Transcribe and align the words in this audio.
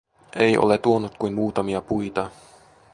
Ei 0.35 0.57
ole 0.57 0.77
tuonut 0.77 1.15
kuin 1.17 1.33
muutamia 1.33 1.81
puita. 1.81 2.31